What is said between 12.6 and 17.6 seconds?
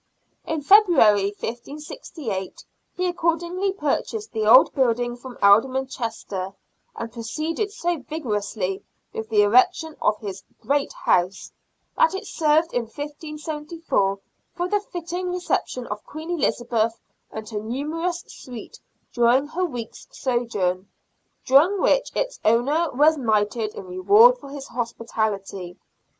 in 1574, for the fitting reception of Queen Elizabeth and her